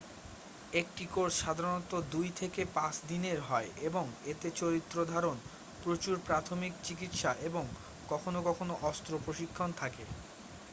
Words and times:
একটি 0.73 1.03
কোর্স 1.07 1.35
সাধারণত 1.39 1.91
2-5 2.11 2.55
দিনের 3.07 3.39
হয় 3.41 3.69
এবং 3.81 4.03
এতে 4.25 4.47
চরিত্রধারন 4.53 5.37
প্রচুর 5.83 6.15
প্রাথমিক 6.27 6.73
চিকিৎসা 6.83 7.31
এবং 7.41 7.63
কখনো 8.09 8.39
কখনো 8.47 8.73
অস্ত্র 8.89 9.11
প্রশিক্ষণ 9.25 9.69
থাকে 9.73 10.03